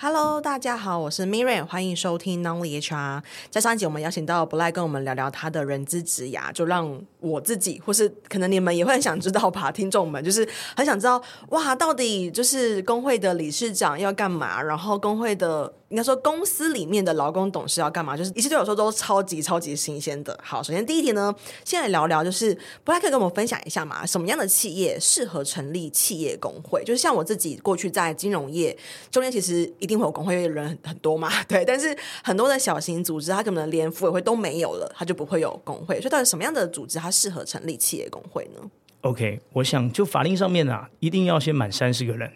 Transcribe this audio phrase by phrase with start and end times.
[0.00, 3.22] Hello，大家好，我是 Miriam，欢迎收听 Nonly HR。
[3.50, 14.60] 在上一集，我们邀请到不赖跟我们聊聊他的人资职涯，就让我自己，或是可能你们也会很想知道吧，听众们就是很想知道，哇，到底就是工会的理事长要干嘛？
[14.60, 15.72] 然后工会的。
[15.92, 18.16] 应该说，公司里面的劳工董事要干嘛？
[18.16, 20.36] 就是一切对我说都超级超级新鲜的。
[20.42, 21.34] 好，首先第一题呢，
[21.66, 24.06] 先来聊聊，就是不太可以跟我们分享一下嘛？
[24.06, 26.82] 什么样的企业适合成立企业工会？
[26.82, 28.74] 就是像我自己过去在金融业
[29.10, 31.62] 中间，其实一定会有工会的人很很多嘛， 对。
[31.62, 36.00] 但是很多的小型组织，它可能连福委会都没有了，它就不会有工会。
[36.00, 38.62] 所以到底什么样的组织它适合成立企业工会呢
[39.02, 42.32] ？OK，我想就法令上面啊，一定要先满三十个人。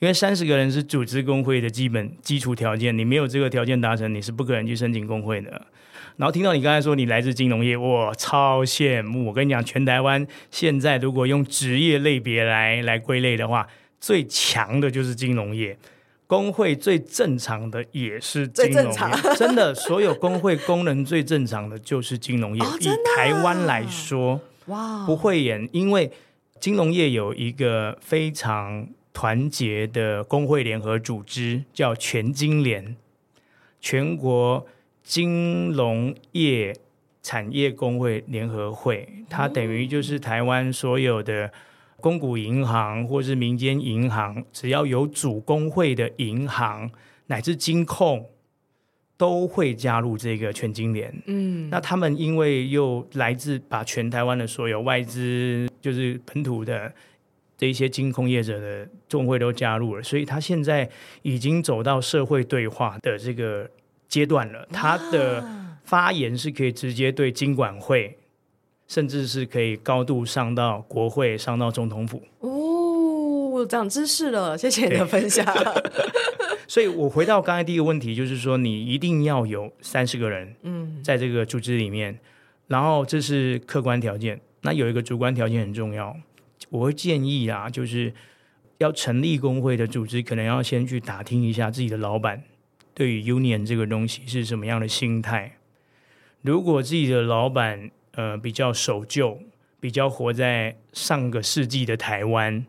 [0.00, 5.50] 因为三十个人是组织工会的基本基础条件，你没有这个条件达成，你是不可能去申请工会的。
[6.16, 9.26] 然后听到你刚才说你来自金融业，我，超羡慕！
[9.26, 13.68] 我跟你讲，全台湾现在如果用职业类别来来归类的话，
[14.00, 15.76] 最强的就是金融业。
[16.26, 18.90] 工会最正常的也是金融业，
[19.36, 22.62] 真的，所有工会功能最正常的就是金融业。
[22.64, 26.10] 哦、以台湾来说，哇，不会演，因为
[26.58, 28.88] 金融业有一个非常。
[29.12, 32.96] 团结的工会联合组织叫全金联，
[33.80, 34.64] 全国
[35.02, 36.74] 金融业
[37.20, 41.52] 产业工会联合会，它等于就是台湾所有的
[41.96, 46.90] 公股银行或是民间银行，只要有主工会的银行
[47.26, 48.30] 乃至金控，
[49.16, 51.12] 都会加入这个全金联。
[51.26, 56.92] 嗯，那他们因为又来自把全台湾的所有外资，就是本土的。
[57.60, 60.88] 这一些金控业者的众会都加入了，所以他现在
[61.20, 63.68] 已经走到社会对话的这个
[64.08, 64.66] 阶段了。
[64.72, 65.44] 他的
[65.84, 68.16] 发言是可以直接对金管会，
[68.88, 72.22] 甚至是可以高度上到国会，上到总统府。
[72.38, 75.44] 哦，长知识了，谢谢你的分享。
[76.66, 82.18] 所以我回到刚才第一个问题，就是说你一定要有三十个人，嗯，在这个组织里面，
[82.68, 84.40] 然后这是客观条件。
[84.62, 86.16] 那有一个主观条件很重要。
[86.70, 88.12] 我会建议啊，就是
[88.78, 92.42] 要成立工会的组织，可能要先去打听一下自己的老板
[92.94, 95.58] 对于 union 这个东西是什么样的心态。
[96.42, 99.38] 如果自己的老板呃比较守旧，
[99.78, 102.64] 比较活在上个世纪的台湾，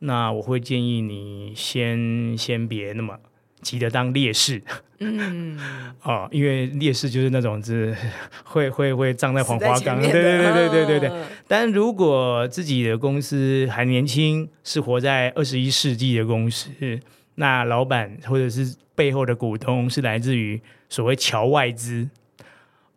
[0.00, 3.18] 那我会建议你先先别那么。
[3.60, 4.62] 急得当烈士，
[5.00, 5.58] 嗯，
[6.02, 7.96] 哦，因为烈士就是那种是
[8.44, 11.08] 会会会葬在黄花岗，对对对对对对对。
[11.08, 16.70] 哦、但如果自己的公司还年轻，是活在二十一世纪的公司，
[17.34, 22.08] 那老板或者是背后的股东是来自于所谓侨外资，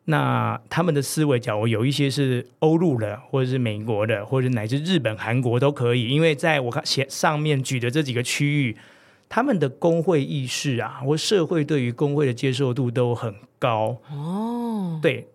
[0.06, 8.78] 那他们的思维，假如有一些是欧陆的，或者是美国的，或者乃至日本、韩国都可以，因为在我看前上面举的这几个区域。
[9.34, 15.00] 他们的工会意识啊，或社会对于工会的接受度都很高哦。
[15.02, 15.26] 对，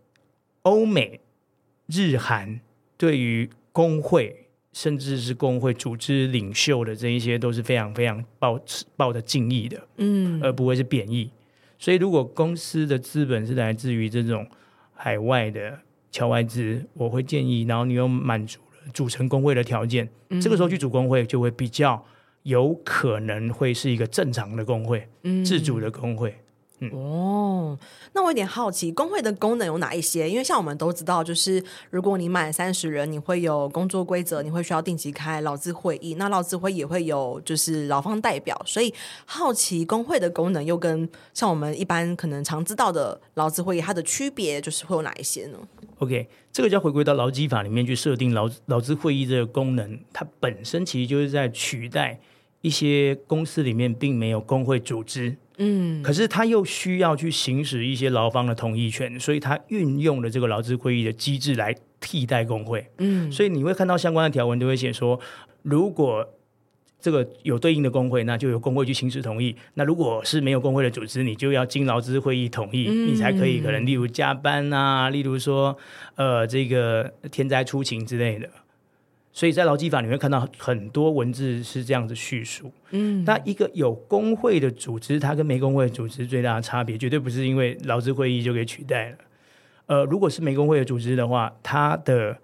[0.64, 1.18] 欧美、
[1.86, 2.60] 日韩
[2.98, 8.60] 对于工会，甚至是工会组织领袖的这一些，都是非常非常抱
[8.98, 11.30] 抱着敬意的，嗯，而不会是贬义。
[11.78, 14.46] 所以，如果公司的资本是来自于这种
[14.92, 15.78] 海外的
[16.12, 22.04] 侨外资，我会建议，然后你又满足了组成工会的条件，嗯，这个时候去组工会就会比较。
[22.46, 26.32] 有可能会是一个正常的工会，嗯、自主的工会。
[26.78, 27.78] 嗯、哦，
[28.12, 30.28] 那我有点好奇，工会的功能有哪一些？
[30.30, 36.14] 因为像我们都知道，就是如果你满三十人，你会有工作规则，你会需要定期开劳资会议。
[36.14, 38.92] 那劳资会也会有就是劳方代表，所以
[39.24, 45.58] 好奇工会的功能又跟像我们一般可能常知道的劳资会议，它的区别就是会有哪一些呢
[45.98, 52.20] ？OK，这个就要回归到劳基法里面去设定劳劳资会议这个功能，它本身其实就是在取代。
[52.66, 65.20] 一些公司里面并没有工会组织，嗯，可是他又需要去行使一些劳方的同意权，所以他运用了这个劳资会议的机制来替代工会，嗯，所以你会看到相关的条文都会写说，
[65.62, 66.28] 如果
[67.00, 75.78] 这个有对应的工会，那就由工会去行使同意；那如果是没有工会的组织，你就要经劳资会议同意，嗯，你才可以可能例如加班啊，例如说
[76.16, 78.50] 呃这个天灾出勤之类的。
[79.36, 82.72] 所以在劳基法你会看到很多文字是这样子叙述。
[82.92, 89.16] 嗯，那一个有工会的组织，它跟没工会的组织最大的差别，绝对不是因为劳资会议就给取代了。
[89.88, 92.38] 呃，如果是没工会的组织的话，它的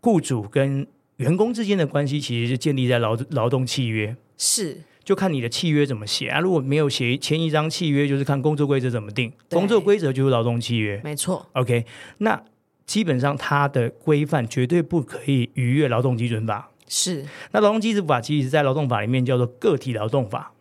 [0.00, 0.84] 雇主跟
[1.18, 6.40] 员工之间的关系其实是建立在劳劳动契约，是就看你的契约怎么写啊。
[6.40, 9.32] 如果没有写签一张契约，就是看工作规则怎么定。
[9.50, 11.46] 工作规则就是劳动契约，没错。
[11.52, 11.86] OK，
[12.18, 12.42] 那。
[12.92, 16.70] 基本上，它的规范绝对不可以逾越劳动基准法。
[16.86, 20.52] 是，那劳动基准法其实，在劳动法里面叫做个体劳动法。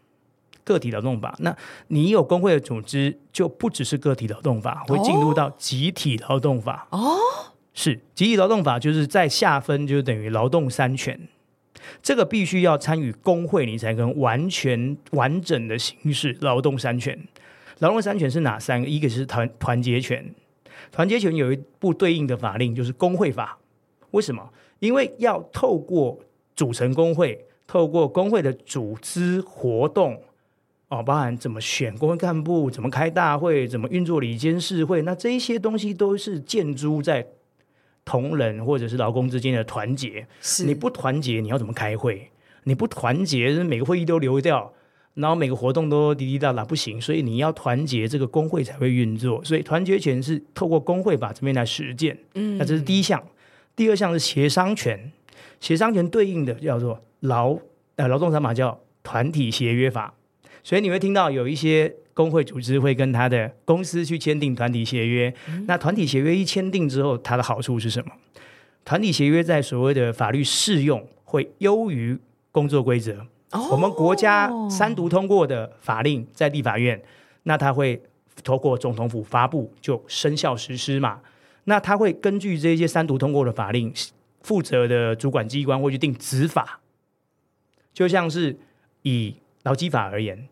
[0.64, 1.36] 个体劳动法。
[1.40, 1.54] 那
[1.90, 6.88] 你有工会的组织，就不只是个体劳动法，会进入到集体劳动法。
[6.92, 7.18] 哦，
[7.74, 11.20] 是集体劳动法，就是在下分就等于劳动三权。
[12.02, 17.20] 这个必须要参与工会，你才能完全完整的行使劳动三权。
[17.80, 18.88] 劳动三权是哪三个？
[18.88, 20.34] 一个是团团结权，
[20.92, 23.58] 团结权有一部对应的法令，就是工会法。
[24.12, 24.50] 为什么？
[24.80, 26.20] 因为要透过
[26.56, 30.22] 组成工会，透过工会的组织活动，
[30.90, 37.28] 哦，包含怎么选工会干部，怎么开大会，怎么运作理监事会，那这一些东西都是建筑在
[38.04, 40.28] 同仁或者是劳工之间的团结。
[40.42, 42.32] 是你不团结，你要怎么开会？
[42.64, 44.74] 你不团结，每个会议都流掉。
[45.14, 49.44] 然后每个活动都滴滴答答不行，所以你要团结，这个工会才会运作。
[49.44, 52.18] 所以团结权是透过工会把这边来实践。
[52.36, 53.22] 嗯，那这是第一项。
[53.76, 55.12] 第二项是协商权，
[55.60, 57.58] 协商权对应的叫做劳
[57.96, 60.14] 呃劳动三法叫团体协约法。
[60.64, 65.34] 所以你会听到有一些工会组织会跟他的公司去签订团体协约。
[65.48, 68.12] 嗯、那团体协约一签订之后，它的好处是什么？
[68.86, 72.18] 团体协约在所谓的法律适用会优于
[72.52, 73.26] 工作规则。
[73.72, 77.02] 我们国家三读通过的法令在立法院，
[77.44, 78.02] 那他会
[78.44, 81.20] 透过总统府发布就生效实施嘛？
[81.66, 83.94] 那他会根据这些三读通过的法令，
[84.42, 86.80] 负责的主管机关会去定执法。
[87.94, 88.58] 就像是
[89.02, 90.48] 以劳基法而言，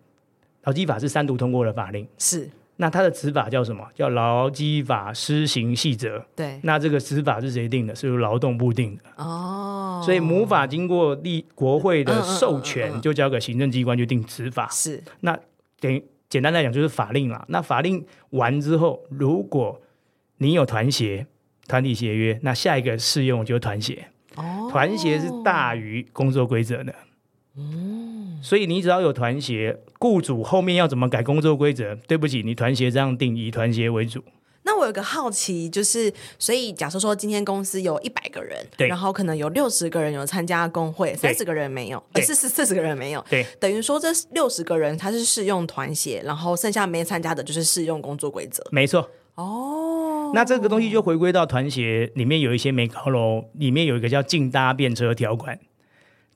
[0.64, 2.50] 劳基法是三读通过的法令，是。
[2.82, 3.86] 那它的执法叫什么？
[3.94, 6.26] 叫劳基法施行细则。
[6.34, 7.94] 对，那这个执法是谁定的？
[7.94, 9.04] 是由劳动部定的。
[9.18, 14.70] 哦，所以母法经过立国会的授权，就交给行政机关去定执法。
[14.70, 15.38] 是，那
[15.82, 17.44] 等于简单来讲就是法令啦。
[17.50, 19.82] 那法令完之后，如果
[20.38, 21.28] 你有团协、
[21.68, 24.08] 团体协约，那下一个适用就是团协。
[24.36, 26.96] 哦，团协是大于工作规则的。
[27.58, 31.96] 嗯，所以你只要有团协，雇主后面要怎么改工作规则？
[32.08, 34.24] 对不起，你团协这样定，以团协为主。
[34.64, 48.64] 那我有个好奇，就是所以假设说今天公司有一百个人，对，然后可能有六十个人有参加工会，三十个人没有，呃，四十四十个人没有，对，等于说这六十个人他是适用团协，然后剩下没参加的就是适用工作规则。
[48.72, 49.10] 没错。
[49.36, 55.58] 哦，那这个东西就回归到团协里面有一些没搞喽，里面有一个叫竞搭便车条款。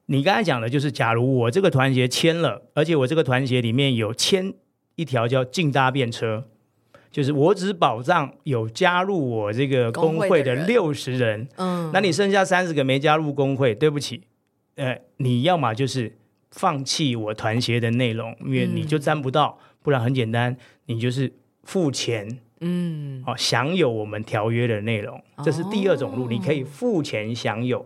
[0.08, 4.54] 你刚才讲的就是，假如我这个团协签了，而且我这个团协里面有签
[4.96, 6.46] 一条叫禁搭便车，
[7.10, 14.24] 就是我只保障有加入我这个工会的六十人，人，嗯，那你剩下三十个没加入工会，对不起，
[14.76, 16.18] 呃，你要么就是
[16.52, 20.58] 放弃我团协的内容，因为你就沾不到，嗯，不然很简单，
[20.88, 21.32] 你就是
[21.64, 22.28] 付钱，
[22.60, 27.86] 嗯，哦，享有我们条约的内容，这是第二种路，哦，你可以付钱享有。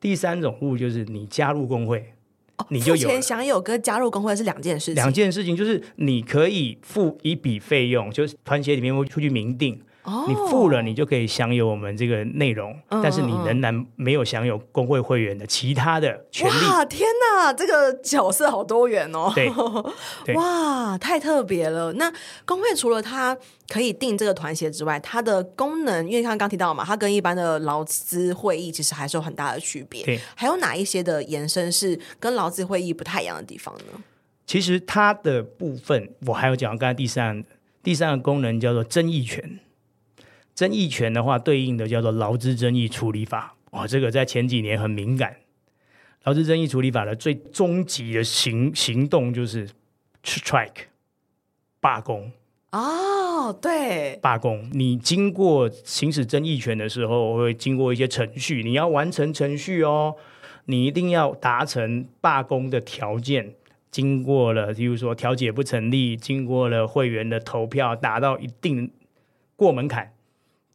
[0.00, 2.14] 第三种路就是你加入工会，
[2.56, 4.94] 哦、你就有付钱享有跟加入工会是两件事情。
[4.94, 9.80] 两件事情就是你可以付一笔费用，就是团协里面会出去明定。
[10.02, 16.66] 哦、你付了，你就可以享有我们这个内容，嗯、但是你仍然没有享有工会会员的其他的权利。
[16.66, 17.06] 哇，天
[17.36, 19.30] 哪，这个角色好多元哦！
[19.34, 19.50] 对，
[20.24, 21.92] 对哇，太特别了。
[21.92, 22.10] 那
[22.46, 23.36] 工会除了它
[23.68, 30.02] 可以定这个团协之外，它的功能，因为刚刚提到嘛，它跟一般的劳资会议其实还是有很大的区别。
[30.04, 34.02] 对，还有哪一些的延伸是跟劳资会议不太一样的地方呢？
[34.46, 37.44] 其实它的部分，我还有讲刚才第三
[37.82, 39.60] 第三个功能叫做争议权。
[40.60, 43.56] 争议权的话，对应的叫做劳资争议处理法。
[43.70, 45.36] 哇，这个在前几年很敏感。
[46.24, 49.66] 劳资争议处理法的最终极的行行动就是
[50.22, 50.88] strike，
[51.80, 52.30] 罢工。
[52.72, 54.68] 哦，对，罢工。
[54.74, 60.16] 你经过行使争议权的时候，会经过一些程序，你要完成程序哦。
[60.66, 63.54] 你一定要达成罢工的条件，
[63.90, 68.90] 经过了，比如说调解不成立，经过了会员的投票，达到一定
[69.56, 70.12] 过门槛。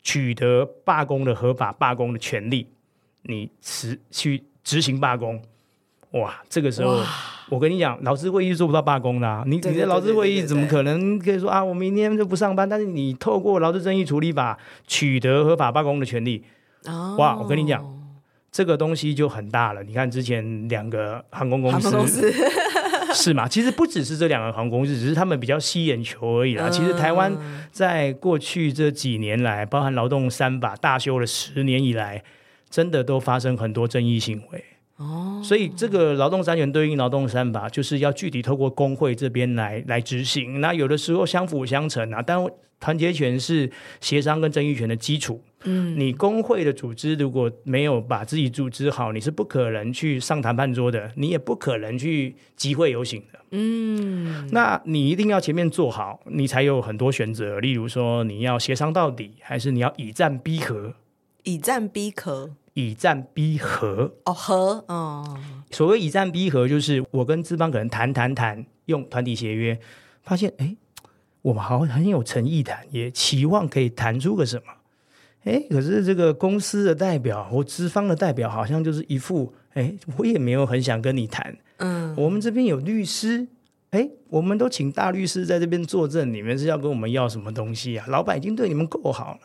[0.06, 2.68] 取得罢工的合法罢工的权利，
[3.24, 5.42] 你持去执行罢工，
[6.12, 7.04] 哇，这个时候
[7.50, 12.70] 我跟你讲，劳资会议做不到罢工的啊，你你的劳资会议怎么可能可以说啊，我明天就不上班？
[12.70, 16.44] 但是你透过劳资争议处理法取得合法罢工的权利，
[17.18, 17.84] 哇，我跟你讲，
[18.52, 19.84] 这个东西就很大了。
[19.84, 22.32] 你看之前两个航空公司。
[23.16, 23.48] 是吗？
[23.48, 26.66] 其实不只是这两个航空公司，只是他们比较吸眼球而已啦。
[26.68, 27.36] 嗯、其实台湾
[27.72, 32.24] 在过去这几年来，包含劳动三法大修了十年以来，
[32.70, 34.64] 真的都发生很多争议行为。
[34.98, 40.62] 哦，所以这个劳动三权对应劳动三法，就是要具体透过工会这边来来执行。
[40.62, 42.38] 那有的时候相辅相成啊，但
[42.80, 45.42] 团结权是协商跟争议权的基础。
[45.66, 53.40] 嗯，你工会的组织如果没有把自己组织好，你是不可能去上谈判桌的，你也不可能去集会游行的。
[53.52, 57.60] 嗯，那你一定要前面做好，你才有很多选择。
[57.60, 60.94] 例如说，你要协商到底，还是你要以战逼和？
[61.44, 62.52] 以战逼和？
[62.74, 64.16] 以战逼和？
[64.26, 65.40] 哦，和哦。
[65.72, 69.80] 所谓以战逼和，就是我跟资方可能谈谈谈，用团体协约，
[70.24, 70.66] 发现哎。
[70.66, 70.78] 诶
[71.46, 74.74] 我们好像很有诚意谈，也期望可以谈出个什么。
[75.46, 81.56] 哎，可是这个公司的代表或资方的代表，好像就是一副哎，我也没有很想跟你谈。
[81.78, 83.48] 嗯，我们这边有律师，
[83.92, 88.06] 哎，我们都请大律师在这边作证，你们是要跟我们要什么东西啊？
[88.10, 89.40] 老板已经对你们够好了。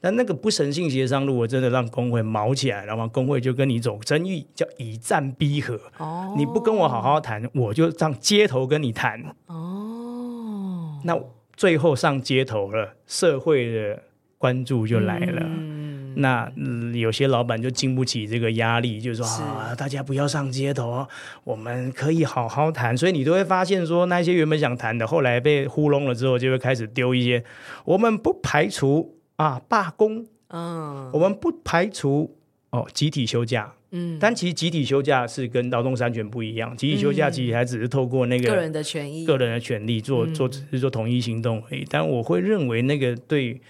[0.00, 5.78] 但那个不诚信协商，如果真的让工会毛起来，然后工会就跟你走争议，叫以战逼和。
[5.98, 9.22] 哦，你不跟我好好谈，我就上街头跟你谈。
[9.46, 10.98] 哦。
[11.04, 11.16] 那
[11.54, 14.02] 最后上街头了，社会的
[14.42, 15.40] 关注就来了。
[15.40, 21.06] 嗯、那、嗯、有些老板就经不起这个压力，就说啊，大家不要上街头，
[21.44, 22.96] 我们可以好好谈。
[22.96, 27.44] 所以你都会发现说，那些原本想谈的，后来被糊弄了之后，就会开始丢一些。
[27.84, 32.36] 我们不排除啊罢工，嗯，我们不排除
[32.70, 33.72] 哦集体休假。
[33.92, 36.76] 嗯，但其实集体休假是跟劳动三权不一样。
[36.76, 41.86] 集体休假其实还只是透过那个个人的权益、个人的权利做做，只是做统一行动而已。
[41.88, 43.60] 但我会认为那个对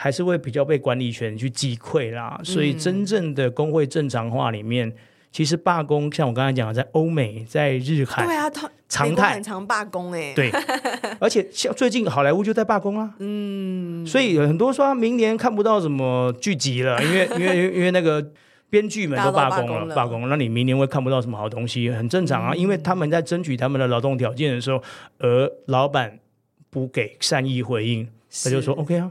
[0.00, 2.40] 还是会比较被管理权去击溃啦。
[2.44, 4.92] 所以真正的工会正常化里面，
[5.32, 8.48] 其实罢工像我刚才讲的，在欧美、在日韩，对啊，
[8.88, 10.32] 常态很常罢工哎。
[10.34, 10.52] 对，
[11.18, 13.14] 而且像最近好莱坞就在罢工啊。
[13.18, 18.32] 嗯，所以很多说明年看不到什么剧集了，因为 因为因为那个。
[18.70, 24.82] 编剧们都罢工了，罢工，那你明年会看不到什么好东西，很正常啊，嗯、因为他们在争取他们的劳动条件的时候，
[25.16, 26.18] 而老板
[26.68, 28.06] 不给善意回应，
[28.44, 29.10] 他就说 OK 啊，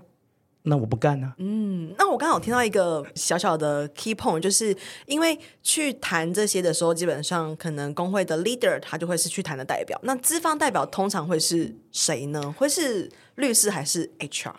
[0.67, 1.33] 那我不干啊。
[1.37, 12.51] 嗯，那我刚好听到一个小小的 key point，就是因为去谈这些的时候，基本上可能工会的 leader 他就会是去谈的代表，那资方代表通常会是谁呢？
[12.57, 14.53] 会是律师还是 HR？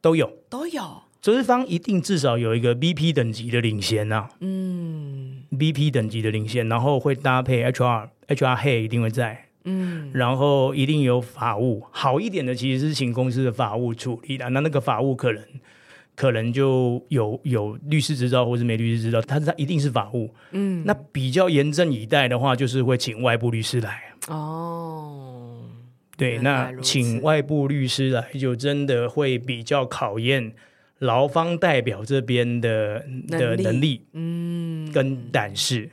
[0.00, 1.02] 都有，都有。
[1.22, 15.42] 资方一定至少有一个 VP 等级的领先呐、啊，嗯，VP 等级的领先，然后会搭配 HR，HR 一定会在，嗯，然后一定有法务，好一点的其实是请公司的法务处理的，那那个法务可能
[16.14, 25.62] 可能就有有律师执照或是没律师执照，但是他一定是法务，嗯，那比较严阵以待的话，就是会请外部律师来，哦，
[26.16, 30.52] 对，那请外部律师来就真的会比较考验。
[31.00, 35.90] 劳方代表这边的的能力，嗯，跟胆识，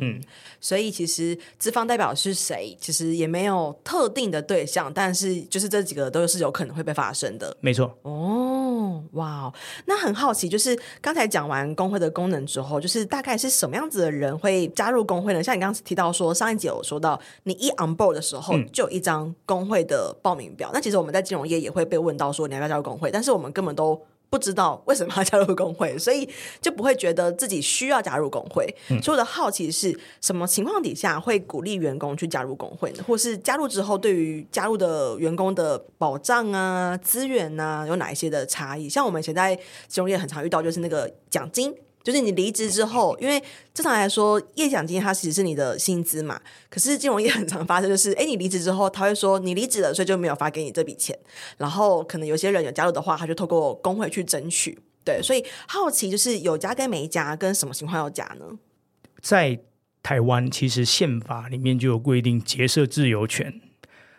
[0.00, 0.20] 嗯嗯，
[0.60, 9.02] 所以其实资方代表是谁，其实也没有特定的对象，但是就是这几个都是有可能会被发生的，没错，哦。
[9.12, 9.52] 哇，
[9.86, 15.42] 那很好奇，就是刚才讲完工会的功能之后，就是大概是什么样子的人会加入工会呢？
[15.42, 20.70] 像你刚刚提到说，上一节有说到，你一 on board 的时候就有一张工会的报名表。
[20.70, 23.10] 嗯、那其实我们在金融业也会被问到说，你要不要加入工会？
[23.10, 24.00] 但是我们根本都
[24.34, 26.28] 不知道为什么要加入工会， 所以
[26.60, 28.66] 就不会觉得自己需要加入工会。
[28.88, 33.04] 嗯、所以我的好奇是什么情况底下会鼓励员工去加入工会呢？
[33.06, 38.88] 或是加入之后，对于加入的员工的保障啊、资源啊，有哪一些的差异？
[38.88, 39.54] 像我们现在
[39.86, 41.72] 金融业很常遇到，就是那个奖金。
[42.04, 43.42] 就是你离职之后，因为
[43.72, 46.38] 正常来说，业奖金它其实是你的薪资嘛。
[46.68, 51.18] 可是金融业很常发生，就是哎，你离职之后，他会说你离职了，所以就没有发给你这笔钱。
[51.56, 54.78] 然后可能有些人有加入的话，他就透过工会去争取。
[55.02, 58.46] 对，所以好奇就是有加跟没加，跟什么情况要加呢？
[59.22, 59.58] 在
[60.02, 63.60] 台湾，其实宪法里面就有规定结社自由权。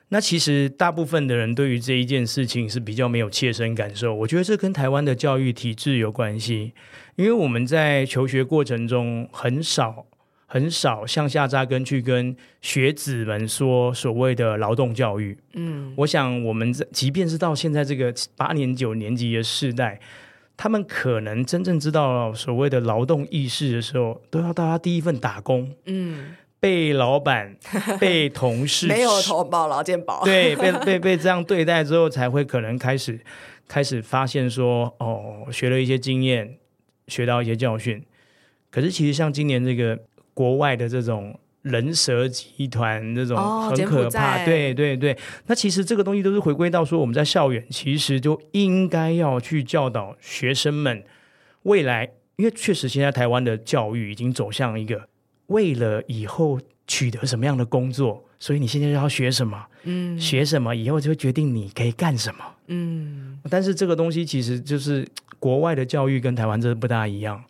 [0.10, 4.14] 那其实大部分的人对于这一件事情是比较没有切身感受。
[4.14, 6.74] 我觉得这跟台湾的教育体制有关系。
[7.16, 10.06] 因为我们在求学过程中很少
[10.48, 15.38] 很少向下扎根去跟学子们说所谓的劳动教育。
[15.54, 20.00] 嗯，我想我们在即便是到现在这个八年九年级的世代，
[20.56, 25.74] 他们可能真正知道所谓的劳动意识的时候，都要到他第一份打工。
[25.86, 26.36] 嗯，
[26.66, 27.56] 被老板、
[28.02, 33.20] 被同事没有投保劳健保，对，被被被这样对待之后，才会可能开始
[33.68, 36.58] 开始发现说，哦，学了一些经验。
[37.08, 38.04] 学到一些教训，
[38.72, 39.96] 可是其实像今年这个
[40.34, 43.38] 国外的这种人蛇集团这种
[43.70, 45.16] 很可怕，哦、对对对。
[45.46, 51.04] 那其实这个东西都是回归到说，我们在校园其实就应该要去教导学生们
[51.62, 55.08] 未来，因为确实现在台湾的教育已经走向一个
[55.48, 59.66] 为了以后取得什么样的工作，所以你现在要学什么？
[59.84, 62.44] 嗯，学什么以后就会决定你可以干什么。
[62.68, 65.08] 嗯，但是这个东西其实就是
[65.40, 67.44] 国外的教育跟台湾真的不大一样。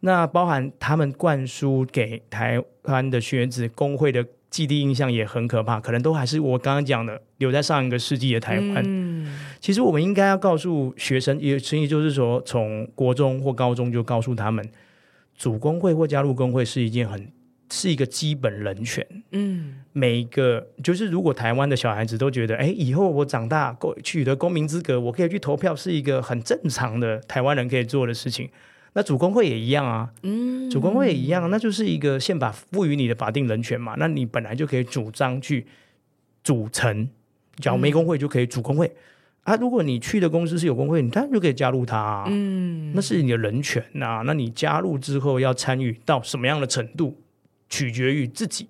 [0.00, 8.82] 那包含他们灌输给台湾的学子工会的既定印象也很可怕，可能都还是我刚刚讲的留在上一个世纪的台湾。
[8.86, 9.26] 嗯，
[9.58, 14.66] 其实我们应该要告诉学生，也所以就是说，从国中或高中就告诉他们，
[15.36, 17.30] 主工会或加入工会是一件很
[17.70, 19.06] 是一个基本人权。
[19.32, 28.48] 嗯，每一个就是如果台湾的小孩子都觉得，哎，以后我长大够取得公民资格，我可以去投票，是一个很正常的台湾人可以做的事情。
[28.94, 33.94] 那主工会也一样啊，嗯，主工会也一样，那就是一个宪法赋予你的法定人权嘛。
[33.98, 35.66] 那你本来就可以主张去
[36.42, 37.08] 组成，
[37.58, 38.96] 假如没工会就可以主工会、嗯、
[39.42, 39.56] 啊。
[39.56, 44.22] 如果你去的公司是有工会，你当然就可以加入它、啊，嗯，那是你的人权呐、啊。
[44.24, 47.16] 那你加入之后要参与到什么样的程度，
[47.68, 48.68] 取决于自己。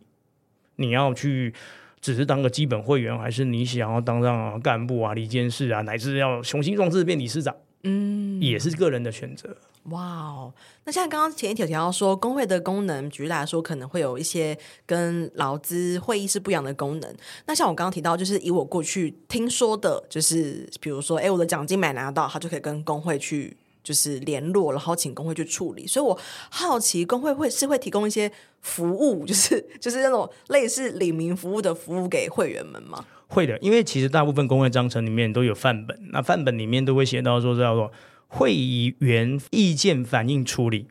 [0.76, 1.52] 你要去
[2.00, 9.56] 只是当个基本会员，还是你想要当上干部啊、理监事啊，乃至要雄心壮志变理事长，嗯，也是个人的选择。
[9.84, 10.52] 哇哦，
[10.84, 17.16] 那像刚刚前一条提到说，工会的功能，举例来说，可能会有一些跟劳资会议是不一样的功能。
[17.46, 23.56] 那像我刚刚提到，就是以我过去听说的，就是比如说，哎，我的奖金没拿到，他就可以跟工会去
[23.88, 25.86] 就是联络，然后请工会去处理。
[25.86, 26.18] 所以我
[26.50, 28.30] 好奇，工会会是会提供一些
[28.60, 33.04] 服务，就是就是那种类似领民服务的服务给会员们吗？
[33.28, 37.90] 会的，因为其实大部分工会章程里面都有范本，那范本里面都会写到说叫做。
[38.30, 38.54] 会
[38.98, 40.86] 员意见反映处理，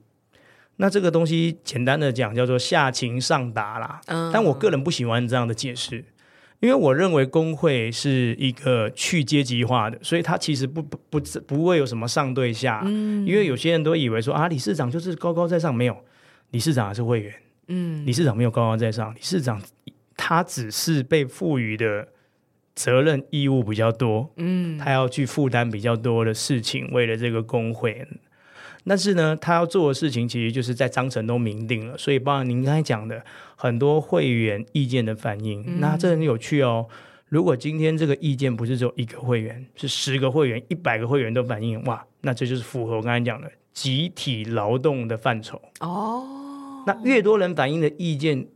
[0.77, 4.01] 那这个东西简单的讲叫做下情上达啦。
[4.07, 6.03] 嗯，但我个人不喜欢这样的解释，
[6.59, 12.81] 因为我认为工会是一个去阶级化的，所以它其实不不不不会有什么上对下。
[12.85, 15.97] 嗯，因为有些人都以为说啊，理事长就是高高在上，没有，
[16.51, 17.33] 理事长还是会员。
[17.67, 19.61] 嗯，理事长没有高高在上，理事长
[20.15, 22.07] 他只是被赋予的。
[22.77, 28.07] 责任义务比较多，嗯，他要去负担比较多的事情，为了这个工会。
[28.87, 33.21] 但是呢，他要做的事情其实就是在章程都明定了，所以包括您刚才讲的
[33.55, 36.87] 很多会员意见的反应，嗯、那这很有趣哦。
[37.29, 46.83] 如果今天这个意见不是只有一个会员，是十个会员、一百个会员都反映，哇，那这就是符合我刚才讲的集体劳动的范畴哦。
[46.87, 48.47] 那越多人反映的意见。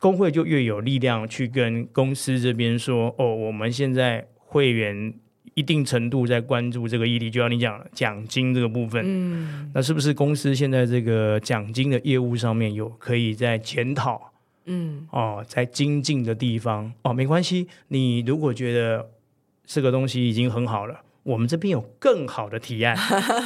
[0.00, 5.12] 工会就越有力量去跟公司这边说：“哦，我们现在会员
[5.58, 14.32] 一定程度在关注这个议题，就像你讲奖金这个部分，嗯，那是不是公司现在这个奖金的业务上面有可以在检讨？
[14.66, 17.66] 嗯，哦，在精进的地方哦，没关系。
[17.88, 19.10] 你如果觉得
[19.66, 22.96] 这个东西已经很好了，我们这边有更好的提案，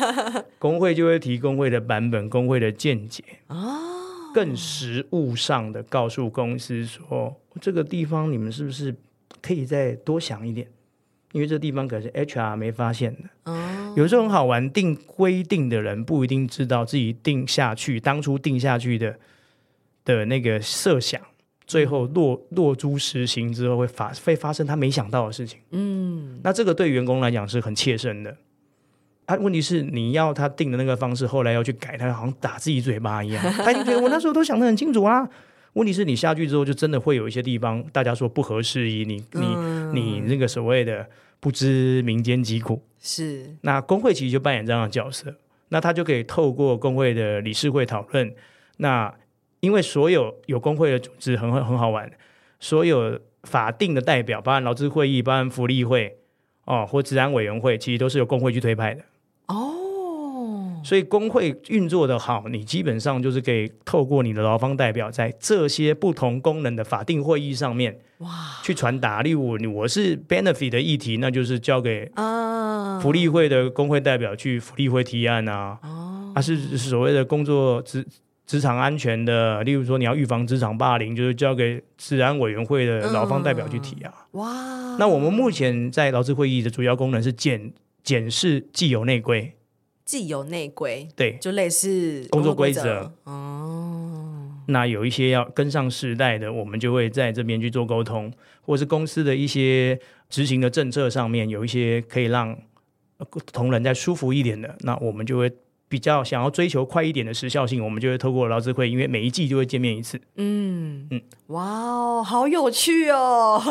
[0.61, 3.89] 工会就会提工会的版本，工会的见解啊。”
[4.35, 8.95] 更实务上的告诉公司说，这个地方你们是不是
[9.43, 10.67] 可以再多想一点？
[11.33, 13.53] 因为这地方可是 HR 没发现的。
[13.53, 19.17] 哦，有时候很好玩，定规定的人不一定知道自己定下去当初定下去的
[20.05, 21.21] 的那个设想，
[21.67, 25.59] 最后落落诸实行之后会发会发生他没想到的事情。
[25.71, 28.37] 嗯，那这个对员工来讲是很切身的。
[29.27, 33.43] 啊，问题是你要他定的那个方式，后来要去改，他好像打自己嘴巴一样。
[33.63, 35.29] 他就觉得我那时候都想得很清楚啊。
[35.75, 39.41] 问题是你下去之后，就真的会有一些地方，大家说不合时宜，你你
[39.93, 41.09] 你那个所谓的
[41.41, 42.83] 不知民间疾苦。
[42.99, 43.57] 是。
[43.63, 45.35] 那工会其实就扮演这样的角色，
[45.69, 48.35] 那他就可以透过工会的理事会讨论。
[48.79, 49.15] 那
[49.61, 52.11] 因为所有有工会的组织很很好玩，
[52.59, 56.17] 所有法定的代表，包含劳资会议，包含福利会
[56.65, 59.05] 哦，或治安委员会，其实都是由工会去推派的。
[60.85, 68.29] 所以工会运作的好，你基本上就是可以透过你的劳方代表，在这些不同功能的法定会议上面，哇，
[68.63, 69.23] 去传达。
[69.23, 75.79] 例如，我是 benefit 的议题，那就是交给啊福利会的工会代表去福利会提案啊。
[75.83, 78.05] 哦，啊是所谓的工作职
[78.45, 84.13] 职场安全的，例如说你要预防职场霸凌，就是交给治安委员会的劳方代表去提啊。
[84.33, 89.55] 哇，那我们目前在劳资会议的主要功能是检检视既有内规。
[90.05, 94.51] 既有内规，对，就类似工作规则哦。
[94.67, 102.57] 那有一些要跟上时代的，我们就会在这边去做沟通，或是公司的一些执行的政策上面有一些可以让
[103.53, 105.53] 同仁再舒服一点的，那我们就会
[105.93, 110.19] 比较想要追求快一点的时效性，我们就会透过劳资会，因为每一季就会见面一次。
[110.37, 113.63] 嗯嗯，哇哦，好有趣哦！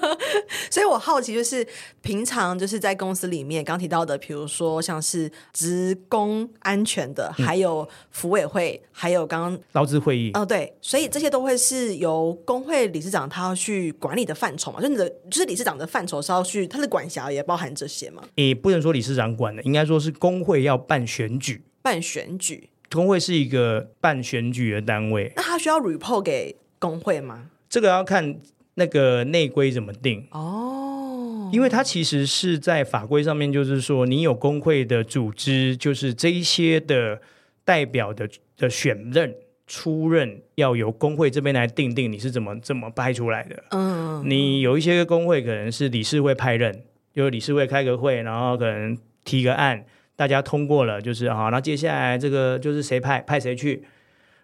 [0.72, 1.66] 所以我好奇，就是
[2.00, 10.30] 平常就是在公司里面刚提到的，比如说像是职工安全的，还有服委会，嗯、还有刚刚劳资会议。
[10.32, 14.80] 哦，对，所以这些都会是由工会理事长他要去管理的范畴嘛？
[14.80, 18.22] 就你的就是理事长的范畴是要去他的管辖也包含这些嘛？
[18.36, 21.62] 也不能说理事长管的，应该说是工会要办选举。
[21.86, 27.48] 办选举，工会是一个办选举的单位，那他需要 report 给工会吗？
[27.68, 28.40] 这个要看
[28.74, 37.20] 那个内规怎么定哦，因为它其实是在法规上面，就是说你有工会的组织，就是这一些的
[37.64, 39.32] 代表的的选任
[39.68, 43.62] 出任要由工会这边来定定你是怎么怎么派出来的。
[43.70, 46.82] 嗯，你有一些工会可能是理事会派任，
[47.14, 49.84] 就理事会开个会，然后可能提个案。
[50.16, 53.84] 大家通过了，就是好，那接下来这个就是谁派派谁去。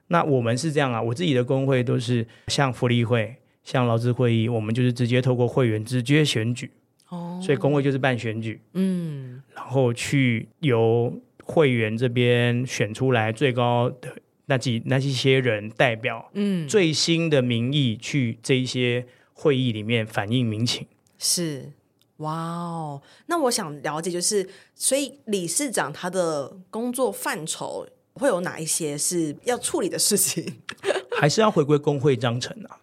[0.08, 6.70] 那我们是这样啊，我自己的工会都是像福利会、像劳资会议，我们就是直接透过会员直接选举。
[7.08, 14.14] 哦，所以工会就是办选举，嗯，然后去由会员这边选出来最高的
[14.46, 20.86] 那几那一些人代表，嗯，最新的民意去这一些会议里面反映民情。
[21.18, 21.72] 是。
[22.18, 30.60] 哇哦，那我想了解，就是所以理事长他的工作范畴会有哪一些是要处理的事情？
[31.18, 32.78] 还是要回归工会章程啊？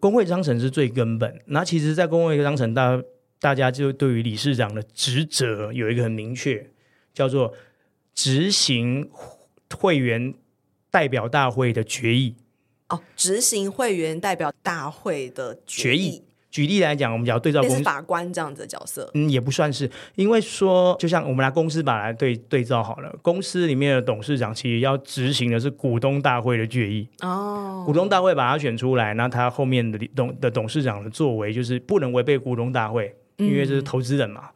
[0.00, 1.40] 工会章程是最根本。
[1.46, 3.02] 那其实，在工会章程，大
[3.40, 6.70] 大家就对于理事长的职责有一个很明确，
[7.12, 7.52] 叫做
[8.14, 9.10] 执行
[9.76, 10.32] 会员
[10.90, 12.36] 代表大会的决议。
[12.88, 15.98] 哦，执行会员代表大会的决议。
[15.98, 27.06] 决议举例来讲，我们讲对照公司法官这样子的角色，嗯，也不算是，因为说，就像我们拿公司法来对对照好了，公司里面的董事长其实要执行的是股东大会的决议。
[27.20, 34.44] 哦，股东大会把他选出来，那他后面的董的董事长的作为就是不能违背股东大会，因为这是投资人嘛。
[34.46, 34.54] 嗯、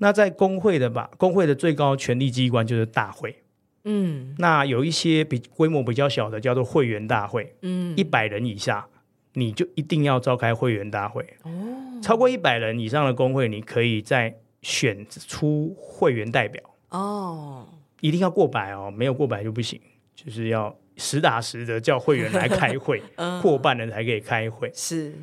[0.00, 3.36] 那在工会的吧，工会的最高权力机关就是大会，
[3.84, 8.84] 嗯，那有一些比规模比较小的叫做会员大会，嗯，一百人以下。
[9.34, 11.50] 你就一定要召开会员大会哦，
[12.02, 17.68] 超过一百人以上的工会，你可以再选出会员代表哦，
[18.00, 19.80] 一定要过百哦，没有过百就不行，
[20.14, 24.70] 就是要实打实的叫会员来开会， 嗯、过半人才可以开会。
[24.74, 25.14] 是，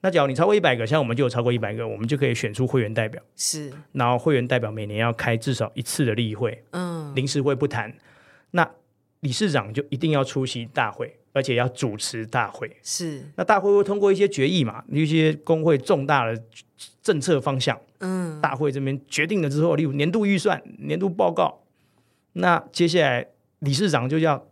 [0.00, 3.22] 那假如你超过一百个，像我们就有超过一百个，我们就可以选出会员代表。
[3.34, 7.92] 是，然后会员代表每年要开至少一次的例会，嗯，临时会不谈。
[8.50, 8.70] 那
[9.20, 11.16] 理事长就一定要出席大会。
[11.34, 16.40] 而且要主持大会，是那大会会通过一些决议嘛，一些工会重大的
[17.02, 21.64] 政策方向，嗯，大会这边决定了之后，例如年度预算、年度报告，
[22.34, 23.26] 那接下来
[23.58, 24.46] 理事长就要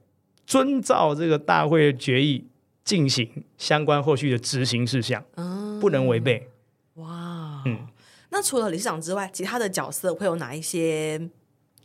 [0.44, 2.48] 遵照这个大会的决议
[2.82, 6.48] 进行相关后续的执行事项，嗯，不能违背。
[6.94, 7.86] 哇，嗯，
[8.30, 11.30] 那除了理事长之外，其他的角色会有哪一些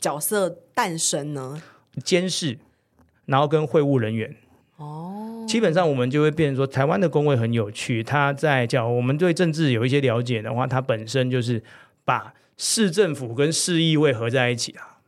[0.00, 1.62] 角色诞生呢？
[2.02, 2.58] 监事，
[3.26, 4.36] 然后跟会务人员。
[4.78, 8.02] 哦，基本上我们就会变成说，台湾的工会很有趣。
[8.02, 11.62] 他在叫我们对政治有一些了解的话，它本身就是
[12.04, 15.00] 把市政府跟市议会合在一起啊。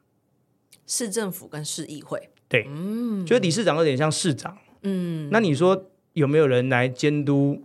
[0.87, 7.63] 市政府跟市议会，对，嗯，觉得理事长有点像市长，嗯，那你说有没有人来监督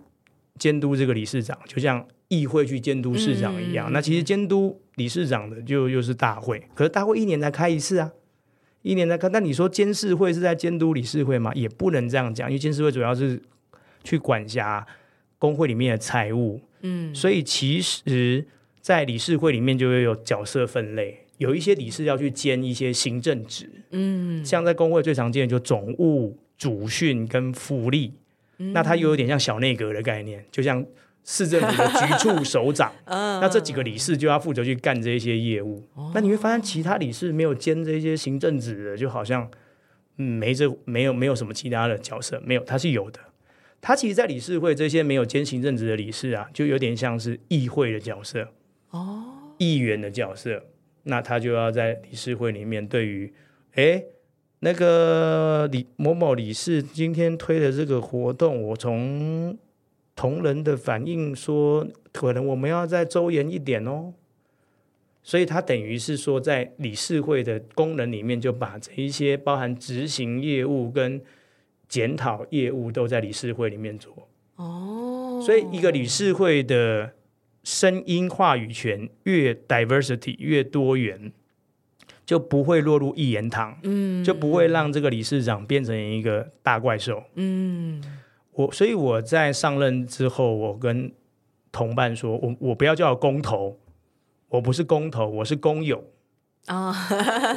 [0.60, 1.58] 监督这个理事长？
[1.66, 3.90] 就像议会去监督市长一样。
[3.90, 8.12] 嗯，那其实监督理事长的就又是大会，可是大会一年才开一次啊。
[8.86, 11.52] 一年在看，但你说监事会是在监督理事会吗？
[11.56, 13.42] 也不能这样讲，因为监事会主要是
[14.04, 14.86] 去管辖
[15.40, 18.46] 工会里面的财务，嗯，所以其实，
[18.80, 28.14] 在理事会里面就会有角色分类，有一些理事要去兼一些行政职，嗯，像在工会最常见的就总务、主训跟福利，
[28.60, 30.86] 嗯，那它又有点像小内阁的概念，就像。
[31.28, 35.84] 市政府的局处首长， 那这几个理事就要负责去干这一些业务。
[35.96, 39.50] 哦、那你会发现，其他理事没有兼这些行政职的，就好像
[40.18, 43.20] 嗯，没这没有没有什么其他的角色，没有，他是有的。
[43.82, 48.48] 他其实，在理事会这些没有兼行政职的理事啊，就有点像是议会的角色
[48.92, 49.24] 哦，
[49.58, 50.64] 议员的角色。
[51.04, 53.34] 那他就要在理事会里面，对于
[53.74, 54.04] 哎
[54.60, 59.58] 那个李某某理事今天推的这个活动，我从。
[60.16, 64.14] 同仁的反应说，可能我们要再周延一点哦，
[65.22, 71.22] 所以他等于是说，在理事会的功能里面，就把这一些包含执行业务跟
[71.88, 74.30] 检讨业务都在理事会里面做。
[74.56, 77.12] 哦，所以一个理事会的
[77.64, 81.34] 声音话语权越 diversity 越多元，
[82.26, 88.02] 就不会落入一言堂，嗯，就不会让这个理事长变成一个大怪兽，嗯，
[88.56, 91.12] 我所以我在上任之后，我跟
[91.72, 93.78] 同伴说，我我不要叫工头，
[94.50, 96.04] 我不是工头，我是工友
[96.66, 96.94] 啊，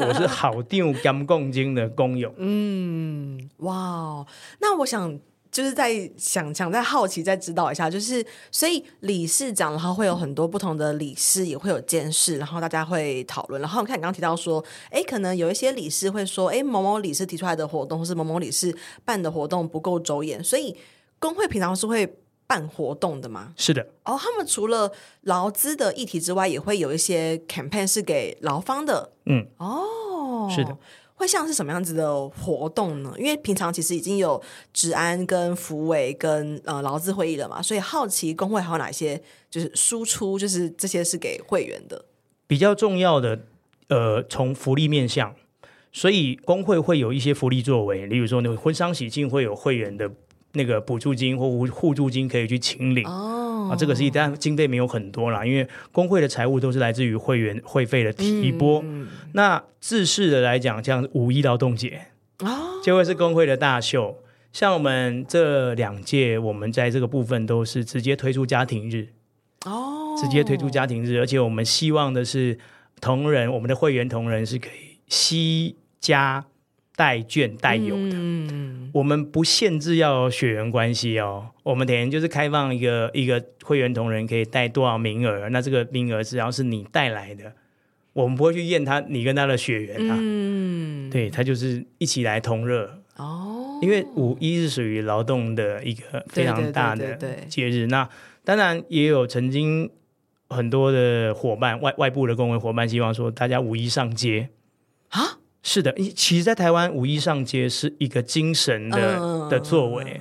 [0.06, 4.26] 我是好定甘共金的工友，嗯，哇，
[4.60, 5.18] 那我想。
[5.58, 13.60] 就是在想想在好奇再指导一下，就是所以理事长然后会有很多不同的理事也会有监事，然后大家会讨论。
[13.60, 18.72] 然后看你刚刚提到说，哎，可能有一些理事会说，哎，某某理事提出来的活动或是某某理事
[19.04, 20.76] 办的活动不够周延，所以
[21.18, 22.16] 工会平常是会
[22.46, 23.52] 办活动的吗？
[23.56, 23.84] 是的。
[24.04, 24.92] 哦，他们除了
[25.22, 29.10] 劳资的议题之外，也会有一些 campaign 是给劳方的。
[29.26, 30.78] 嗯，哦，是的。
[31.18, 33.12] 会像是什么样子的活动呢？
[33.18, 42.06] 因为平常其实已经有治安跟福委跟呃劳资会议了嘛，所以好奇工会还有哪些就是输出，就是这些是给会员的
[42.46, 43.40] 比较重要的。
[43.90, 45.34] 呃，从福利面向，
[45.90, 50.10] 所以工会会有一些福利作为，例如说那个婚丧喜庆会有会员的
[50.52, 53.06] 那个补助金或互助金可以去请领。
[53.06, 58.80] 哦啊，这个是一旦经费没有很多啦，因为工会的财务都是来自于会员会费的提拨。
[58.82, 62.00] 嗯、那自式的来讲，像五一劳动节
[62.38, 64.16] 啊，就会是工会的大秀。
[64.54, 69.08] 像我们这两届，我们在这个部分都是直接推出家庭日
[69.66, 72.58] 哦，直接推出家庭日，而且我们希望的是
[73.02, 76.46] 同仁，我们的会员同仁是可以惜家。
[76.98, 87.52] 带眷带有的，嗯、我们不限制要有血缘关系哦，我们等于就是开放一个一个会员同仁可以带多少名额，那这个名额只要是你带来的，
[88.14, 93.00] 我们不会去验他你跟他的血缘啊，嗯，对，他就是一起来同乐。
[93.14, 97.16] 哦，因为五一是属于劳动的一个非常大的
[97.48, 98.08] 节日，那
[98.42, 99.88] 当然也有曾经
[100.48, 104.48] 很多的伙伴外外部的工会伙伴希望说大家五一上街。
[105.10, 105.38] 啊。
[105.62, 110.20] 是的，其实，在台湾五一上街是一个精神的、uh, 的作为。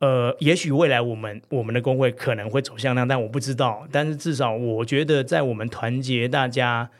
[0.00, 3.86] 呃，也许未来我们我们的工会可能会走向那样，但我不知道。
[3.90, 6.90] 但是至少我觉得，在我们团结大家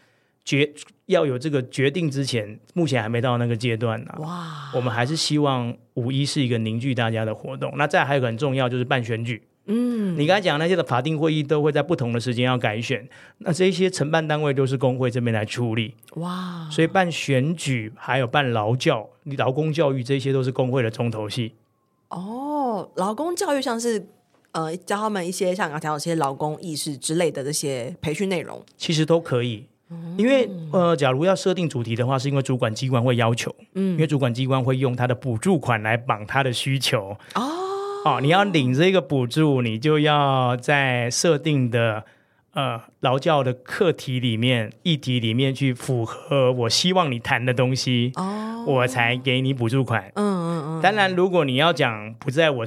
[0.44, 0.72] 决
[1.07, 4.14] 要有这个决定之前，目前还没到那个阶段呢。
[4.20, 7.74] 哇，我们还是希望五一是一个凝聚大家的活动。
[7.77, 9.42] 那再还有个很重要，就是办选举。
[9.66, 15.94] 嗯，你刚才讲那些的法定会议都会在不同的时间要改选，那这些承办单位都是工会这边来处理。
[16.16, 21.55] 哇，所以办选举还有办劳教、劳工教育这些都是工会的重头戏。
[22.11, 24.07] 哦，劳工教育像是
[24.53, 29.64] 呃教他们一些像刚才有些劳工意识之类的这些培训内容，其实都可以。
[29.88, 37.16] 嗯、因为呃，假如要设定主题的话，是因为主管机关会要求，嗯，因为主管机关会用他的补助款来绑他的需求。
[37.35, 37.70] 哦。
[38.04, 42.04] 哦，你要领这个补助，你就要在设定的
[42.52, 50.12] 呃劳教的课题里面、议题里面去符合我希望你谈的东西，哦，我才给你补助款。
[50.16, 50.82] 嗯嗯嗯。
[50.82, 52.64] 当然，如果你要讲不在我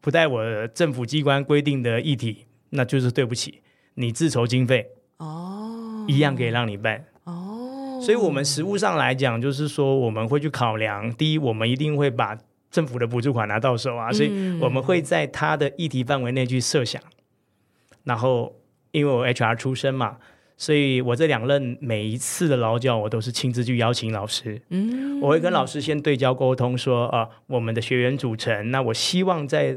[0.00, 3.60] 不在我政府机关规定的议题，那就是对不起，
[3.94, 8.00] 你自筹经费哦，一样可以让你办哦。
[8.02, 12.36] 所以，我们实务上来讲，就是说我们会去考量，第一，我们一定会把。
[12.70, 14.30] 政府的补助款拿到手啊，所以
[14.60, 17.02] 我们会在他的议题范围内去设想。
[17.02, 18.54] 嗯、然后，
[18.92, 20.18] 因为我 HR 出身嘛，
[20.56, 24.62] 所以我这两任每一次的劳教，我都是亲自去邀请老师。
[24.68, 29.76] 嗯，我会跟老师先对焦沟通说，啊，我们的学员组成，那我希望在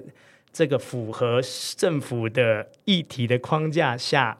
[0.51, 1.41] 这个符合
[1.75, 4.37] 政府的议题的框架下，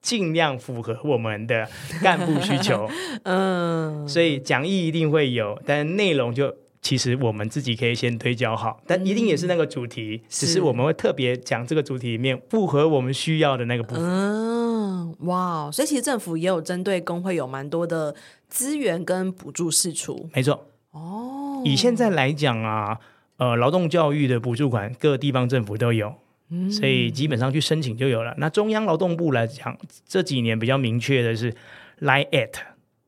[0.00, 1.68] 尽量符合我们的
[2.00, 2.88] 干部需求。
[3.24, 6.54] 嗯，所以讲义一定会有，但内容就。
[6.82, 14.04] 其实我们自己可以先推敲好，但一定也是那个主题，嗯、只是我们会特别讲这个主题里面符合我们需要的那个部分。
[14.04, 18.14] 嗯，哇，所以其实政府也有针对工会有蛮多的
[18.48, 20.28] 资源跟补助释出。
[20.32, 20.66] 没错。
[20.92, 22.98] 哦，以现在来讲啊，
[23.38, 26.14] 呃，劳动教育的补助款各地方政府都有，
[26.50, 28.34] 嗯、所以基本上去申请就有了。
[28.38, 31.52] 那中央劳动部来讲，这几年比较明确的是
[32.00, 32.52] Line at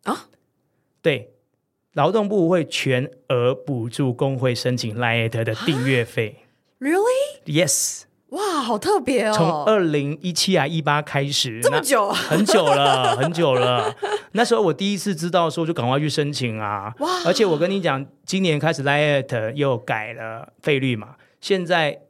[0.03, 0.27] 啊，
[1.01, 1.31] 对。
[1.99, 6.37] 劳动部会全额补助工会申请 LINE@ 的订阅费。
[6.79, 7.41] Really?
[7.45, 8.03] Yes.
[8.29, 9.33] 哇，好特别哦！
[9.37, 13.93] 从二零一七啊一八开始，这么久，很久了， 很久了。
[14.31, 16.95] 那时候我第一次知道的时候，就赶快去申请啊。
[17.01, 17.09] 哇！
[17.27, 22.03] 而且我跟你讲，今年开始 LINE@ 又改了费率嘛，现在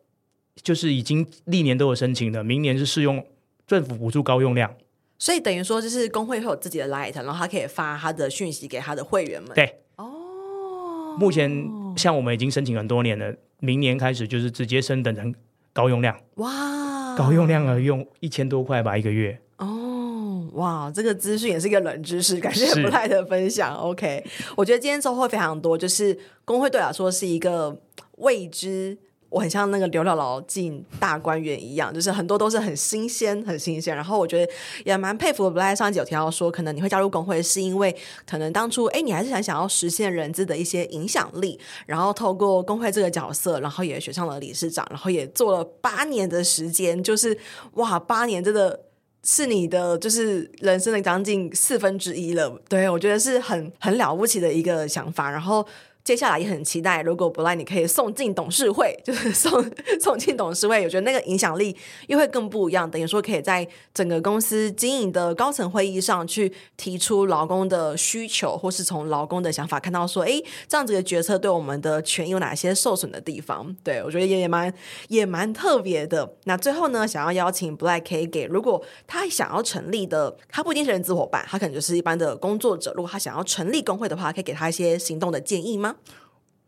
[0.62, 3.24] 就是已经历年都有申请的，明年是适用
[3.66, 4.70] 政府补助高用量。
[5.18, 9.52] 所以等于说，就是工会会有自己的 Light，然后他可以发他的讯息给他的会员们。
[9.52, 15.34] 对，哦，目前像我们已经申请很多年了，明年开始就是直接升等成
[15.72, 16.16] 高用量。
[16.36, 19.40] 哇，高用量啊，用一千多块吧一个月。
[19.56, 23.74] 哦，哇，这个资讯也是一个冷知识，感谢 Bly 的分享。
[23.74, 24.24] OK，
[24.56, 27.80] 我觉得今天收获非常多，就是工会对我来说是一个
[28.18, 28.96] 未知。
[29.30, 33.94] 我很像那个刘姥姥进大观园一样，就是很多都是很新鲜、很新鲜。
[33.94, 34.52] 然后我觉得
[34.86, 35.50] 也蛮佩服的。
[35.50, 37.94] Bly 上一集有提到说，可能你会加入工会，是因为
[38.26, 47.36] 可能当初哎，你还是想想要实现人资的一些影响力，然后透过工会这个角色，然后也选上了理事长，然后也做了八年的时间，就是
[47.74, 48.80] 哇，八年真的
[49.24, 52.58] 是你的就是人生的将近四分之一了。
[52.68, 55.30] 对，我觉得是很很了不起的一个想法。
[55.30, 55.66] 然后。
[56.08, 59.62] 接下来也很期待，如果 Bly 你可以送进董事会， 就是送
[60.00, 62.90] 送进董事会，我觉得那个影响力又会更不一样。
[62.90, 73.76] 等于说可以在整个公司经营的高层会议上去提出劳工的需求，或是从劳工的想法看到说，哎，这样子的决策对我们的权益有哪些受损的地方？
[73.84, 74.72] 对，我觉得也也蛮
[75.08, 76.36] 也蛮特别的。
[76.44, 82.94] 那最后呢，想要邀请 Bly 可以给，如果他想要成立的，他不一定是人资伙伴，他可能就是一般的工作者。
[82.96, 85.96] 如果他想要成立工会的话，可以给他一些行动的建议吗？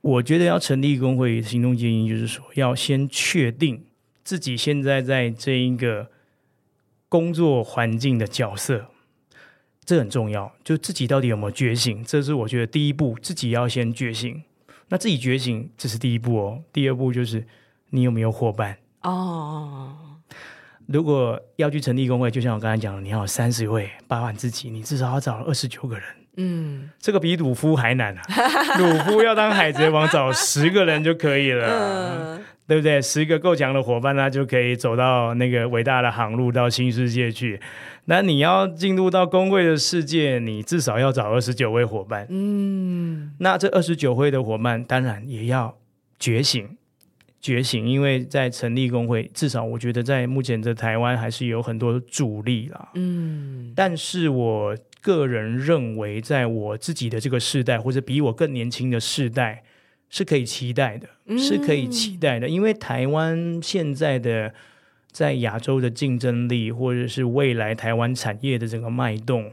[0.01, 3.85] 我觉得要成立工会，行动建议就是说，要先确定
[4.25, 6.11] 自己现在在这一个
[7.09, 8.87] 工作环境的角色，
[9.85, 10.53] 这很重要。
[10.65, 14.43] 就自己到底有没有觉醒，这是我觉得第一步，自己要先觉醒。
[14.89, 16.65] 那自己觉醒，这是第一步哦。
[16.73, 17.47] 第二步就是
[17.91, 19.97] 你有没有伙伴哦。
[20.87, 26.05] 如果要去成立工会，就像我刚才讲的，你要有三十位，包含自己，你至少要找二十九个人。
[26.41, 28.23] 嗯，这个比鲁夫还难啊！
[28.81, 33.03] 鲁夫要当海贼王，找十个人就可以了，嗯、对不对？
[33.03, 37.61] 十个够强的伙伴，那就可以走到那个伟大的航路，到新世界去。
[38.07, 42.27] 那你要进入到工会的世界，你至少要找二十九位伙伴。
[42.31, 45.77] 嗯，那这二十九位的伙伴，当然也要
[46.19, 46.77] 觉醒，
[47.41, 52.89] 觉醒，因为在成立工会，至少我觉得在目前的台湾还是有很多阻力啦。
[52.95, 54.77] 嗯，但是我。
[55.01, 59.63] 个人认为，在我自己的这个世代，或者比我更年轻的世代，
[60.09, 62.49] 是可以期待的，嗯、是可以期待的。
[62.49, 64.53] 因为台湾现在的
[65.11, 69.53] 在亚洲的竞争力，或者是未来台湾产业的这个脉动，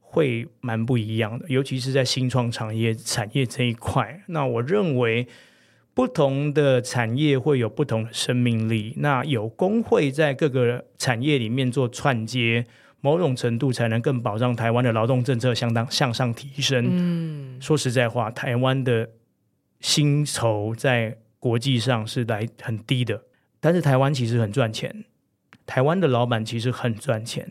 [0.00, 1.46] 会蛮不一样的。
[1.48, 5.26] 尤其是在新创产业产业这一块，那我认为
[5.92, 8.94] 不同的产业会有不同的生命力。
[8.98, 12.66] 那有工会在各个产业里面做串接。
[13.04, 16.86] 某种程度才能更保障台湾的劳动政策相当向上提升。
[16.88, 19.10] 嗯，说实在话，台湾的
[19.80, 23.22] 薪酬在国际上是来很低的，
[23.60, 25.04] 但是台湾其实很赚钱。
[25.66, 27.46] 台湾的老板其实很赚钱，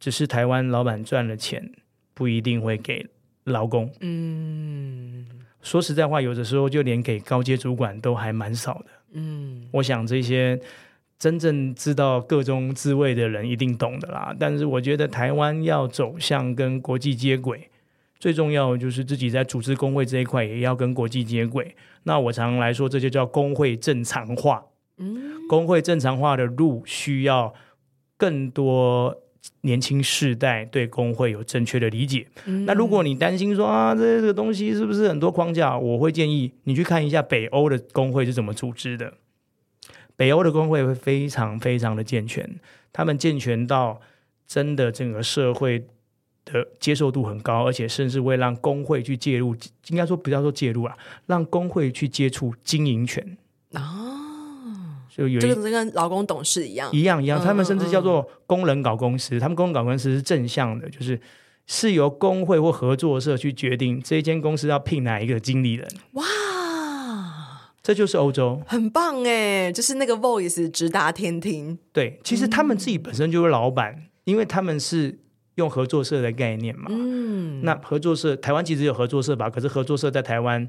[0.00, 1.70] 只是台湾老板赚了钱
[2.12, 3.06] 不一定会给
[3.44, 3.88] 劳工。
[4.00, 5.24] 嗯，
[5.62, 8.86] 说实在话，有的时候就连给高阶主管都还蛮少的。
[9.12, 10.60] 嗯，我想这些。
[11.18, 14.34] 真正知道各中滋味的人一定懂的啦。
[14.38, 17.70] 但是我觉得台湾要走向跟国际接轨，
[18.18, 21.74] 最重要的就是自己在组织工会这一块也要跟国际接轨。
[22.04, 24.62] 那我常来说，这就叫工会正常化。
[24.98, 27.52] 嗯，工会正常化的路需要
[28.16, 29.14] 更多
[29.60, 32.26] 年轻世代对工会有正确的理解。
[32.46, 35.78] 嗯，那如果你担心说啊，这个东西是不是很多框架？
[35.78, 39.12] 我会建议你去看一下北欧的工会是怎么组织的。
[40.16, 42.58] 北欧的工会会非常非常的健全，
[42.92, 44.00] 他们健全到
[44.46, 45.86] 真的整个社会
[46.44, 49.54] 的接受度很高，而且甚至会让工会去介入，
[49.88, 53.36] 应该说不要说介入啊，让工会去接触经营权
[53.72, 61.20] 啊，就有这个跟劳工董事一样，一样一样，他们甚至叫做工人搞公司，嗯嗯，他们工人搞公司是正向的，就是
[61.66, 65.86] 是由工会或合作社去决定这间公司要聘哪一个经理人。
[66.12, 66.24] 哇！
[67.86, 69.70] 这就是欧洲，很棒哎！
[69.70, 71.78] 就是那个 voice 直达天庭。
[71.92, 75.16] 对，其实他们自己本身就是老板，嗯、因为他们是
[75.54, 76.86] 用合作社的概念嘛。
[76.88, 79.48] 嗯，那合作社台湾其实有合作社吧？
[79.48, 80.68] 可是合作社在台湾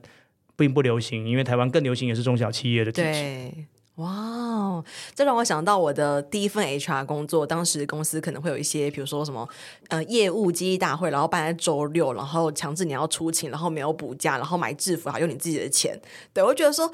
[0.55, 3.51] 并不流行，因为台湾更流行也是中小企业的体制。
[3.97, 7.47] 哇哦，这让我想到我的第一份 HR 工作。
[7.47, 9.47] 当时公司可能会有一些，比如说什么
[9.87, 15.99] 呃业务激励大会，然后办在周六，然后强制你要出勤，然后没有补假，然后买制服还用你自己的钱。
[16.31, 16.91] 对，我觉得说，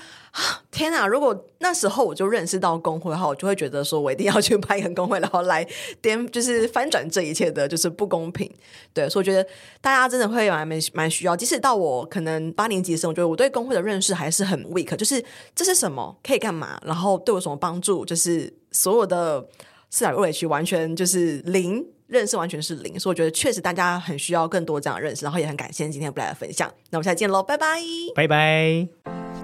[0.72, 1.06] 天哪！
[1.06, 5.66] 如果那时候我就认识到工会的话，我就会觉得说我一定要去办一个工会，然后来
[6.02, 8.52] 颠，就是翻转这一切的就是不公平。
[8.94, 9.48] 对，所以我觉得
[9.80, 11.36] 大家真的会蛮蛮蛮需要。
[11.36, 16.82] 即使到我可能八年级的时候，我觉得我对工会的认识还是很 weak，就是这是什么，可以干嘛？
[16.84, 18.04] 然后对我什么帮助？
[18.04, 19.48] 就是所有的
[19.92, 23.00] 四百 OH 完全就是零认识，完全是零。
[23.00, 25.24] 所以我觉得确实大家很需要更多这样的认识。
[25.24, 26.68] 然后也很感谢今天 Bly 的分享。
[26.90, 27.78] 那我们下次见喽，拜拜，
[28.16, 29.23] 拜拜。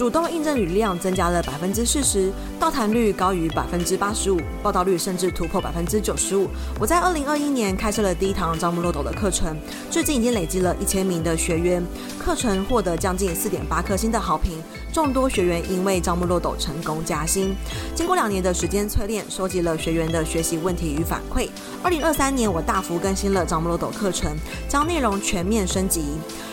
[0.00, 6.48] 主动应征履历量增加了百分之四十，到谈率高于百分之八十五，报道率甚至突破百分之九十五。
[6.78, 9.54] 我在二零二一年开设了第一堂招募漏斗的课程，
[9.90, 11.84] 最近已经累积了一千名的学员，
[12.18, 14.62] 课程获得将近四点八颗星的好评，
[14.92, 17.54] 众多学员因为招募漏斗成功加薪。
[17.94, 21.48] 经过两年的时间淬炼，收集了学员的学习问题与反馈。
[21.82, 24.36] 二零二三年，我大幅更新了招募漏斗课程，
[24.68, 26.04] 将内容全面升级。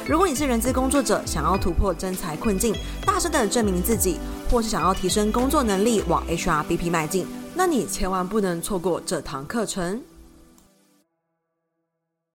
[0.07, 2.75] 如果你是人资工作者，想要突破真才困境，
[3.05, 4.17] 大声的证明自己，
[4.49, 10.01] 或是想要提升工作能力，往 HRBP 迈进，那你千万不能错过这堂课程。